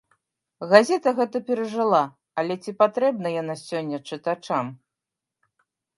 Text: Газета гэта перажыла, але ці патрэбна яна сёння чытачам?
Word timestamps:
Газета 0.71 1.09
гэта 1.19 1.41
перажыла, 1.49 1.99
але 2.43 2.57
ці 2.63 2.71
патрэбна 2.81 3.27
яна 3.41 3.55
сёння 3.67 3.97
чытачам? 4.11 4.65